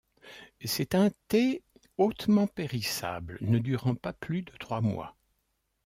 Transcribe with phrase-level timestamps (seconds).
[0.65, 1.61] C'est un thé
[1.99, 5.15] hautement périssable, ne durant pas plus de trois mois.